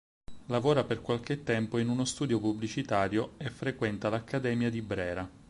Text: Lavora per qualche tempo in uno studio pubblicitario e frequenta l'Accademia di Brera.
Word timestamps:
Lavora 0.47 0.83
per 0.83 0.99
qualche 0.99 1.43
tempo 1.43 1.77
in 1.77 1.87
uno 1.87 2.05
studio 2.05 2.39
pubblicitario 2.39 3.33
e 3.37 3.51
frequenta 3.51 4.09
l'Accademia 4.09 4.71
di 4.71 4.81
Brera. 4.81 5.29